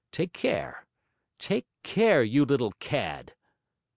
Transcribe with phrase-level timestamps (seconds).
[0.11, 0.87] Take care
[1.37, 3.35] take care, you little cad!'